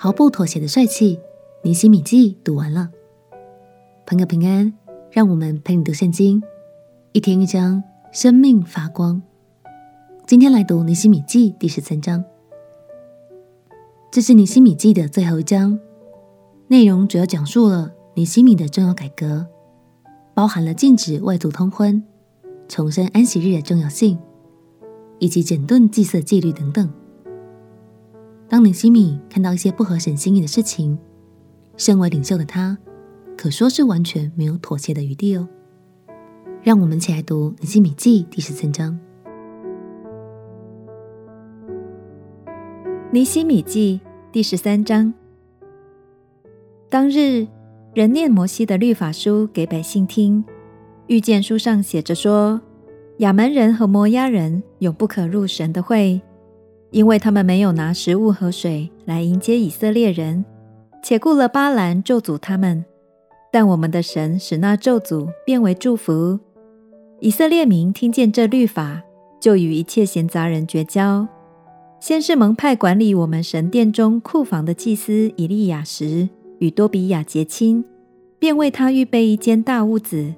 [0.00, 1.18] 毫不妥协的帅气。
[1.64, 2.88] 尼希米记读完了，
[4.06, 4.72] 朋友平安，
[5.10, 6.40] 让我们陪你读圣经，
[7.10, 7.82] 一天一章，
[8.12, 9.20] 生命发光。
[10.24, 12.24] 今天来读尼希米记第十三章，
[14.12, 15.76] 这是尼希米记的最后一章，
[16.68, 19.48] 内容主要讲述了尼希米的重要改革，
[20.32, 22.00] 包含了禁止外族通婚、
[22.68, 24.16] 重申安息日的重要性，
[25.18, 26.88] 以及整顿祭祀纪律等等。
[28.48, 30.98] 当尼希米看到一些不合神心意的事情，
[31.76, 32.78] 身为领袖的他，
[33.36, 35.46] 可说是完全没有妥协的余地哦。
[36.62, 38.98] 让我们一起来读尼希米记第十三章。
[43.10, 44.00] 尼希米记
[44.32, 45.12] 第十三章。
[46.88, 47.46] 当日，
[47.92, 50.42] 人念摩西的律法书给百姓听，
[51.06, 52.62] 遇见书上写着说：
[53.18, 56.22] 亚扪人和摩押人永不可入神的会。
[56.90, 60.44] 因为他们没有拿食物和水来迎接以色列人，
[61.02, 62.84] 且雇了巴兰咒诅他们，
[63.52, 66.38] 但我们的神使那咒诅变为祝福。
[67.20, 69.02] 以色列民听见这律法，
[69.38, 71.28] 就与一切闲杂人绝交。
[72.00, 76.28] 先是蒙派管理我们神殿中库房的祭司以利亚时
[76.60, 77.84] 与多比亚结亲，
[78.38, 80.32] 便为他预备一间大屋子，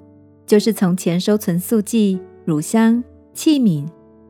[0.47, 3.87] 就是从前收存素祭、乳香、器皿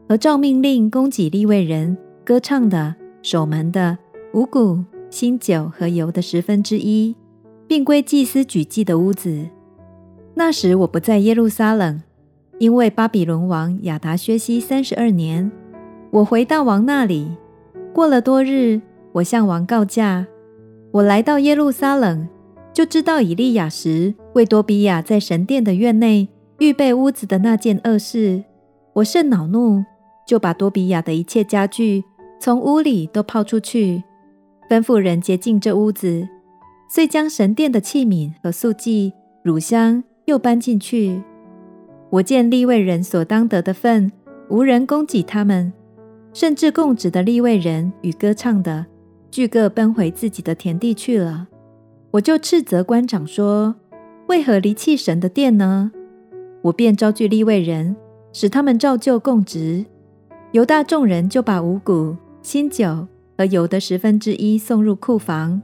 [0.08, 1.96] 和照命令供给利未人。
[2.30, 3.98] 歌唱的、守门的、
[4.34, 7.16] 五谷、新酒和油的十分之一，
[7.66, 9.48] 并归祭司举祭的屋子。
[10.34, 12.00] 那时我不在耶路撒冷，
[12.60, 15.50] 因为巴比伦王亚达薛西三十二年，
[16.12, 17.32] 我回到王那里。
[17.92, 20.24] 过了多日，我向王告假。
[20.92, 22.28] 我来到耶路撒冷，
[22.72, 26.28] 就知道以利亚实为多比亚在神殿的院内
[26.60, 28.44] 预备屋子的那件恶事。
[28.92, 29.84] 我甚恼怒，
[30.24, 32.04] 就把多比亚的一切家具。
[32.40, 34.02] 从屋里都抛出去，
[34.66, 36.26] 吩咐人洁净这屋子，
[36.88, 41.22] 遂将神殿的器皿和素祭、乳香又搬进去。
[42.08, 44.10] 我见利未人所当得的份，
[44.48, 45.70] 无人供给他们，
[46.32, 48.86] 甚至供职的利未人与歌唱的，
[49.30, 51.46] 俱各奔回自己的田地去了。
[52.12, 53.76] 我就斥责官长说
[54.28, 55.92] ：“为何离弃神的殿呢？”
[56.62, 57.94] 我便招聚利未人，
[58.32, 59.84] 使他们照旧供职。
[60.52, 62.16] 犹大众人就把五谷。
[62.42, 63.06] 新酒
[63.36, 65.60] 和油的十分之一送入库房。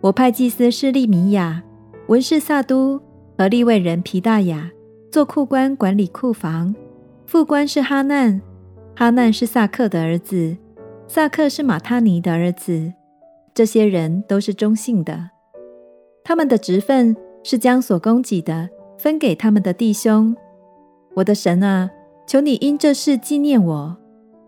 [0.00, 1.62] 我派祭司施利米亚、
[2.08, 3.00] 文士撒都
[3.38, 4.70] 和利未人皮大雅
[5.10, 6.74] 做库官管理库房。
[7.24, 8.40] 副官是哈难，
[8.96, 10.56] 哈难是撒克的儿子，
[11.06, 12.92] 撒克是马他尼的儿子。
[13.54, 15.30] 这些人都是忠信的。
[16.24, 20.34] 他们的职分是将所供给的分给他们的弟兄。
[21.14, 21.90] 我的神啊，
[22.26, 23.96] 求你因这事纪念我。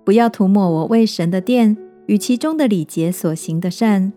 [0.05, 1.77] 不要涂抹我为神的殿
[2.07, 4.13] 与其中的礼节所行的善。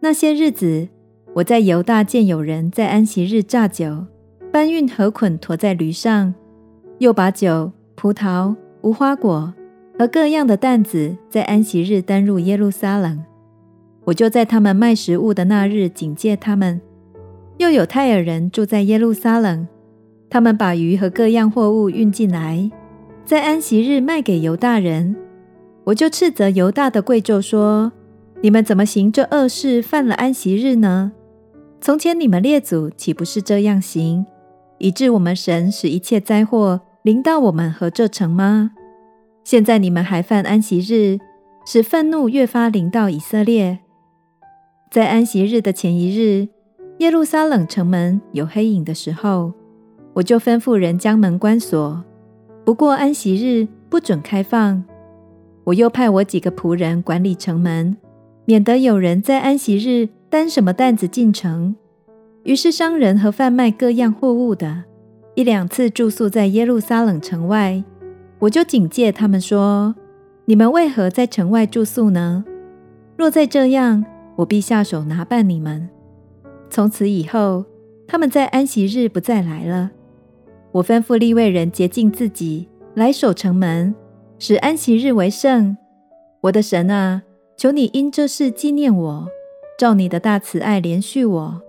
[0.00, 0.88] 那些日子，
[1.34, 4.06] 我在犹大见有人在安息日榨酒，
[4.50, 6.34] 搬运禾捆驮在驴上，
[6.98, 9.52] 又把酒、葡萄、无花果
[9.98, 13.22] 和各样的担子在安息日担入耶路撒冷。
[14.04, 16.80] 我就在他们卖食物的那日警戒他们。
[17.58, 19.66] 又有泰尔人住在耶路撒冷，
[20.30, 22.70] 他们把鱼和各样货物运进来。
[23.26, 25.16] 在安息日卖给犹大人，
[25.82, 27.90] 我就斥责犹大的贵胄说
[28.40, 31.10] ：“你们怎么行这恶事，犯了安息日呢？
[31.80, 34.24] 从前你们列祖岂不是这样行，
[34.78, 38.70] 以致我们神使一切灾祸临到我们和这城吗？
[39.42, 41.18] 现在你们还犯安息日，
[41.66, 43.80] 使愤怒越发临到以色列。
[44.88, 46.46] 在安息日的前一日，
[46.98, 49.52] 耶路撒冷城门有黑影的时候，
[50.12, 52.04] 我就吩咐人将门关锁。”
[52.66, 54.82] 不过安息日不准开放。
[55.62, 57.96] 我又派我几个仆人管理城门，
[58.44, 61.76] 免得有人在安息日担什么担子进城。
[62.42, 64.82] 于是商人和贩卖各样货物的，
[65.36, 67.84] 一两次住宿在耶路撒冷城外，
[68.40, 69.94] 我就警戒他们说
[70.46, 72.44] ：“你们为何在城外住宿呢？
[73.16, 74.04] 若再这样，
[74.34, 75.88] 我必下手拿办你们。”
[76.68, 77.64] 从此以后，
[78.08, 79.92] 他们在安息日不再来了。
[80.76, 83.94] 我吩咐利未人洁净自己，来守城门，
[84.38, 85.74] 使安息日为圣。
[86.42, 87.22] 我的神啊，
[87.56, 89.26] 求你因这事纪念我，
[89.78, 91.62] 照你的大慈爱怜恤我。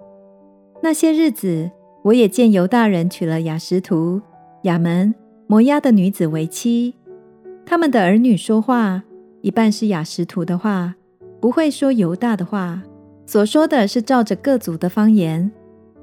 [0.83, 1.71] 那些日子，
[2.03, 4.21] 我也见犹大人娶了雅实图、
[4.63, 5.15] 亚门、
[5.47, 6.93] 摩押的女子为妻。
[7.65, 9.01] 他们的儿女说话，
[9.39, 10.95] 一半是雅实图的话，
[11.39, 12.83] 不会说犹大的话，
[13.25, 15.49] 所说的是照着各族的方言。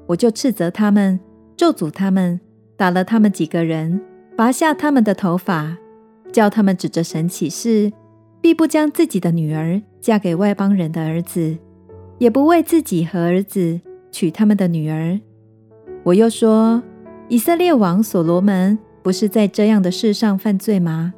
[0.07, 1.19] 我就斥责他们，
[1.55, 2.39] 咒诅他们。
[2.77, 4.01] 打了他们几个人，
[4.35, 5.77] 拔下他们的头发，
[6.31, 7.91] 叫他们指着神起誓，
[8.41, 11.57] 必不将自己的女儿嫁给外邦人的儿子，
[12.17, 13.79] 也不为自己和儿子
[14.11, 15.19] 娶他们的女儿。
[16.03, 16.83] 我又说，
[17.29, 21.13] 以色列王所罗门不是在这样的事上犯罪吗？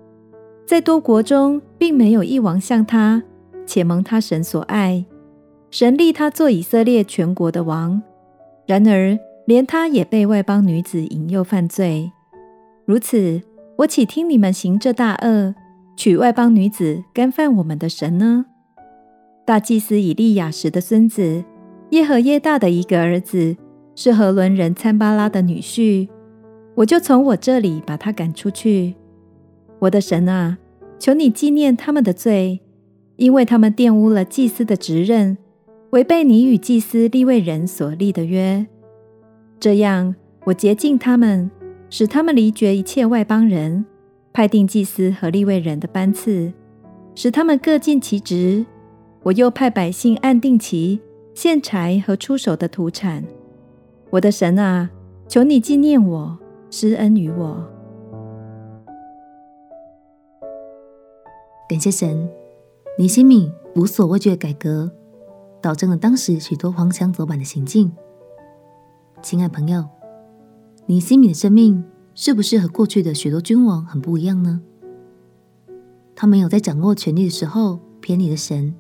[0.65, 3.24] 在多国中，并没有一王像他，
[3.65, 5.06] 且蒙他神所爱，
[5.71, 8.01] 神立他做以色列全国的王。
[8.65, 12.11] 然而，连他也被外邦女子引诱犯罪。
[12.83, 13.41] 如此，
[13.77, 15.55] 我岂听你们行这大恶，
[15.95, 18.47] 娶外邦女子，干犯我们的神呢？
[19.45, 21.45] 大祭司以利亚实的孙子
[21.91, 23.55] 耶和耶大的一个儿子，
[23.95, 26.09] 是和伦人参巴拉的女婿，
[26.75, 28.95] 我就从我这里把他赶出去。
[29.79, 30.57] 我的神啊，
[31.00, 32.59] 求你纪念他们的罪，
[33.15, 35.38] 因为他们玷污了祭司的职任，
[35.91, 38.67] 违背你与祭司利未人所立的约。
[39.59, 40.13] 这样，
[40.45, 41.50] 我洁净他们，
[41.89, 43.86] 使他们离绝一切外邦人，
[44.31, 46.54] 派定祭司和立位人的班次，
[47.15, 48.65] 使他们各尽其职。
[49.24, 51.01] 我又派百姓按定期
[51.33, 53.24] 献柴和出手的土产。
[54.12, 54.92] 我的神啊，
[55.27, 56.38] 求你纪念我，
[56.69, 57.68] 施恩于我。
[61.68, 62.30] 感谢神，
[63.00, 64.92] 尼西米无所畏惧的改革，
[65.60, 67.92] 导正了当时许多荒腔走板的行径。
[69.23, 69.83] 亲爱朋友，
[70.85, 71.83] 尼西米的生命
[72.13, 74.61] 是不是和过去的许多君王很不一样呢？
[76.15, 78.73] 他没有在掌握权力的时候偏离了神，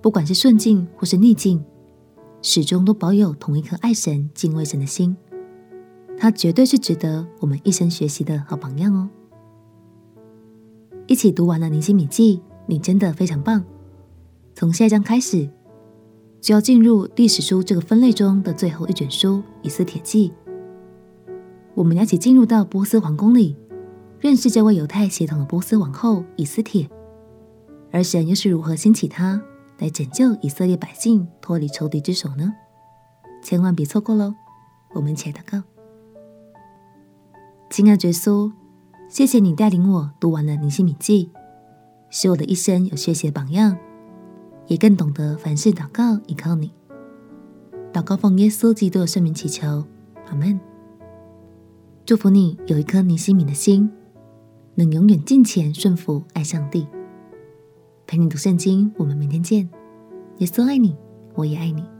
[0.00, 1.62] 不管是顺境或是逆境，
[2.40, 5.16] 始终都保有同一颗爱神、敬畏神的心。
[6.16, 9.08] 他绝对是值得我们一生学习的好榜样哦！
[11.06, 13.62] 一起读完了《尼西米记》，你真的非常棒。
[14.54, 15.50] 从下一章开始，
[16.46, 20.32] 就要进入历史书这个分类中的最后一卷书《以斯帖记》。
[21.74, 23.56] 我们要一起进入到波斯皇宫里，
[24.20, 26.88] 认识这位犹太血统的波斯王后以斯帖，
[27.90, 29.42] 而神又是如何兴起她
[29.80, 32.54] 来拯救以色列百姓脱离仇敌之手呢？
[33.42, 34.32] 千万别错过喽！
[34.94, 35.64] 我们一起来祷告。
[37.70, 38.52] 亲爱的耶稣，
[39.08, 41.32] 谢谢你带领我读完了《尼西米记》，
[42.08, 43.76] 使我的一生有学习的榜样。
[44.66, 46.72] 也更懂得凡事祷告，依靠你。
[47.92, 49.84] 祷告奉耶稣基督的圣名祈求，
[50.26, 50.58] 阿门。
[52.04, 53.90] 祝福你有一颗尼西米的心，
[54.74, 56.86] 能永远敬虔顺服，爱上帝。
[58.06, 59.68] 陪你读圣经，我们明天见。
[60.38, 60.96] 耶稣爱你，
[61.34, 61.95] 我也爱你。